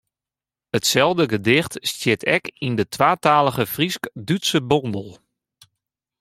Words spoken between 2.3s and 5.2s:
ek yn de twatalige Frysk-Dútske bondel.